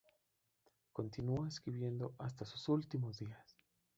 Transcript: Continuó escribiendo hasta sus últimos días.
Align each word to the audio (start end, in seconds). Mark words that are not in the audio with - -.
Continuó 0.93 1.45
escribiendo 1.45 2.15
hasta 2.17 2.43
sus 2.43 2.67
últimos 2.69 3.19
días. 3.19 3.55